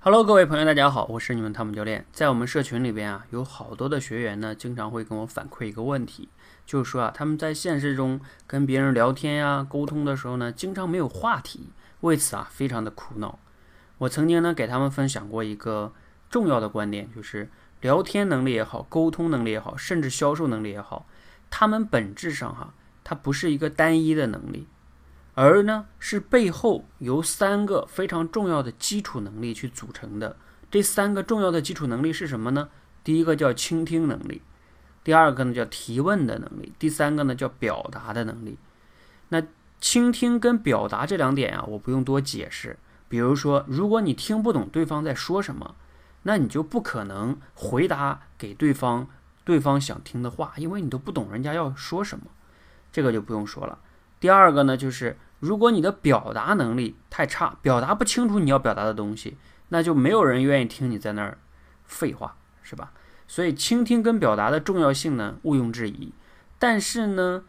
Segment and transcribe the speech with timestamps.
[0.00, 2.06] Hello，各位朋友，大家好，我是你们汤姆教练。
[2.12, 6.28] 在我们社群里边啊，有好多的学员呢，经常会跟我反馈一个问题，
[6.64, 11.70] 就是说啊，他们在现实中跟别人聊天呀、沟通的时候呢，经常没有话题，
[12.02, 13.40] 为此啊，非常的苦恼。
[13.98, 15.92] 我曾经呢，给他们分享过一个
[16.30, 21.06] 重要的观点，就是聊天能力也好，沟通能力也好，甚至销售能力也好，
[21.50, 22.72] 他们本质上哈，
[23.02, 24.68] 它不是一个单一的能力。
[25.40, 30.36] 而呢，是背后由三个非常重要的基础能力去组成的。
[30.68, 32.70] 这三个重要的基础能力是什么呢？
[33.04, 34.42] 第一个叫倾听能力，
[35.04, 38.58] 第二个呢叫提问的能力，第三个呢叫表达的能力。
[39.28, 39.40] 那
[39.80, 42.76] 倾听跟表达这两点啊，我不用多解释。
[43.08, 45.76] 比如说，如果你听不懂对方在说什么，
[46.24, 49.06] 那你就不可能回答给对方
[49.44, 52.24] 对方想听的话，因为你都不懂人家要说什么，
[52.90, 53.78] 这个就不用说了。
[54.18, 59.36] 第二个呢，就是如果你的表达能力太差，表达不清楚你要表达的东西，
[59.68, 61.38] 那就没有人愿意听你在那儿
[61.84, 62.92] 废话，是吧？
[63.26, 66.12] 所以倾听跟表达的重要性呢，毋庸置疑。
[66.58, 67.44] 但是呢，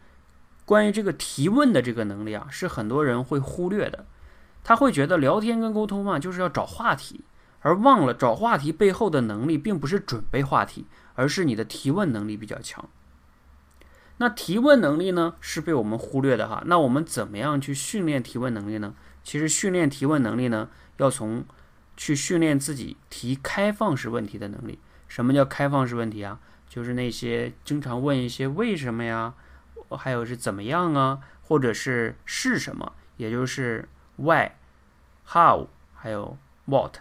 [0.64, 4.06] 关于这个提问的这个能力啊，是很多人会忽略的。
[4.62, 7.24] 他会觉得聊天跟沟通嘛，就是要找话题，
[7.60, 12.88] 而忘了找话题背后的能力，并不是准备话题，而是你的提问能力比较强。
[14.20, 16.62] 那提问能力呢，是被我们忽略的哈。
[16.66, 18.94] 那我们怎么样去训练提问能力呢？
[19.24, 20.68] 其实训练提问能力呢，
[20.98, 21.42] 要从
[21.96, 24.78] 去训练自己提开放式问题的能力。
[25.08, 26.38] 什么叫开放式问题啊？
[26.68, 29.32] 就是那些经常问一些为什么呀，
[29.88, 34.50] 还有是怎么样啊，或者是是什么，也就是 why、
[35.26, 36.96] how，还有 what。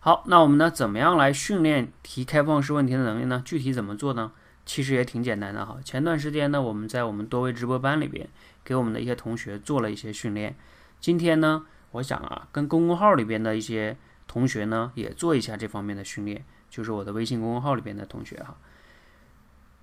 [0.00, 3.40] 好，那我们呢，怎么样来训练提开放式问题的能力呢？
[3.44, 4.32] 具体怎么做呢？
[4.66, 5.78] 其实也挺简单的哈。
[5.84, 8.28] 前段时间呢，我们在我们多维直播班里边
[8.64, 10.56] 给我们的一些同学做了一些训练。
[11.00, 18.56] 今天呢，我想啊，跟公众号里边的一些同学呢，也做一下这方面的训练，就是我的微信公众号里边的同学哈。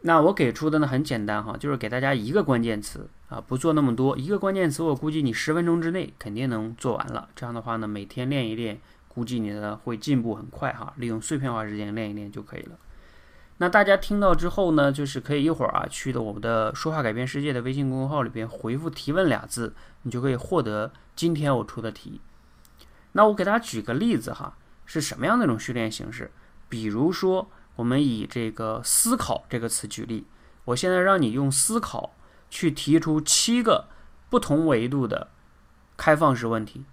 [0.02, 7.30] 那我给出的呢很简单哈，就是给大家一个关键词啊，不做那么多，一个关键词，我估计你十分钟之内肯定能做完了。
[7.36, 10.92] 这样的话呢，每天练一练，估计你的会进步很快哈。
[10.98, 12.80] 利用碎片化时间练一练就可以了。
[13.62, 22.20] 那大家听到之后呢，就是可以一会儿啊，去的我们的“说话改变世界”的微信公众号里边回复“提问”俩字，你就可以获得今天我出的题。
[23.12, 24.58] 那我给大家举个例子哈，
[24.88, 26.32] 是什么样的一种训练形式？
[26.70, 30.26] 比如说，我们以这个“思考”这个词举例，
[30.66, 32.16] 我现在让你用思考
[32.50, 33.90] 去提出七个
[34.32, 35.28] 不同维度的
[35.96, 36.84] 开放式问题。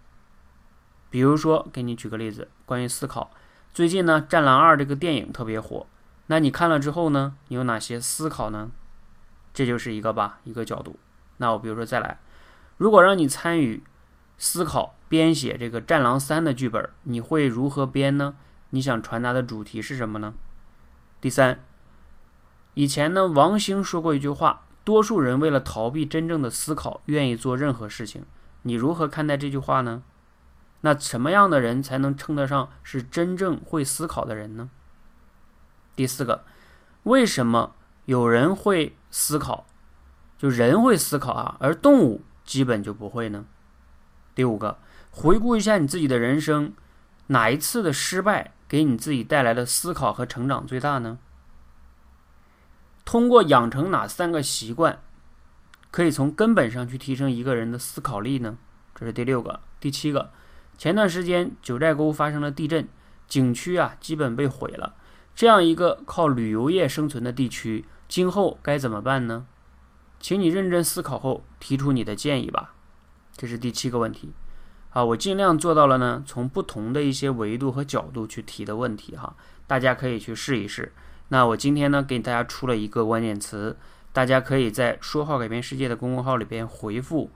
[1.08, 3.30] 比如说，给你举个例子，关于思考，
[3.72, 5.86] 最近呢，《战狼二》这个电影特别火。
[6.28, 7.34] 那你看了之后呢？
[7.48, 8.70] 你有哪些思考呢？
[9.52, 10.98] 这就是一个吧，一个角度。
[11.38, 12.20] 那我比如说再来，
[12.76, 13.82] 如果让你参与
[14.36, 18.36] 思考编写这个《战狼三》的剧本，你会如何编呢？
[18.70, 20.34] 你想传达的主题是什么呢？
[21.20, 21.64] 第三，
[22.74, 28.24] 以前呢，王兴说过一句话：多数人为了逃避真正的思考，愿意做任何事情。
[28.62, 30.02] 你如何看待这句话呢？
[30.82, 34.68] 那什么样的人才能称得上是真正会思考的人呢？
[35.98, 36.44] 第四个，
[37.02, 39.66] 为什么有人会思考，
[40.38, 43.46] 就人会思考啊，而动物基本就不会呢？
[44.32, 44.78] 第五个，
[45.10, 46.72] 回顾一下你自己的人生，
[47.26, 51.18] 哪一次的失败给你自己带来的思考和成长最大呢？
[53.04, 55.00] 通过养成哪三个习惯，
[55.90, 58.56] 可以从根本上去提升一个人的思考力呢？
[58.94, 59.58] 这是第六个。
[59.80, 60.30] 第七个，
[60.76, 62.86] 前段时间九寨沟发生了地震，
[63.26, 64.94] 景区啊基本被毁了。
[65.38, 69.46] 这样一个靠旅游业生存的地区，今后该怎么办呢？
[70.18, 72.74] 请你认真思考后提出你的建议吧。
[73.36, 74.32] 这是第七个问题。
[74.90, 79.36] 好，我尽量做到了呢，从不同的一些维度和角度去提的问题哈，
[79.68, 80.92] 大家可以去试一试。
[81.28, 83.76] 那我今天呢，给大家出了一个关键词，
[84.12, 87.30] 大家可以在“说话改变世界”的公众号里边回复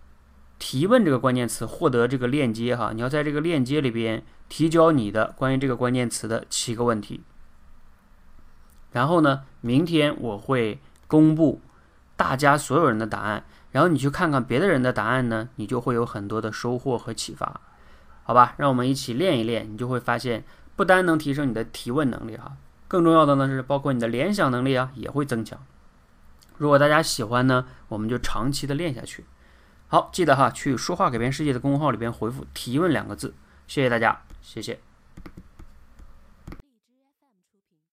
[0.60, 2.92] “提问”这个关键词，获得这个链接哈。
[2.94, 7.22] 你要在这个链接里边提交你的关于这个关键词的七个问题。
[8.90, 11.60] 然后呢，明天我会公布
[12.16, 17.60] 大家所有人的答案，然后你去看看别的人的答案呢，你就会有很多的收获和启发，
[18.22, 18.54] 好吧？
[18.56, 20.44] 让我们一起练一练，你就会发现，
[20.74, 22.56] 不单能提升你的提问能力哈，
[22.88, 25.58] 更重要的呢是包括你的联想能力啊也会增强。
[26.56, 29.24] 如果大家喜欢呢，我们就长期的练下去。
[29.86, 33.32] 好，记得哈，去说话改变世界的公众号里边回复“提问”两个字，
[33.66, 34.87] 谢谢大家，谢谢。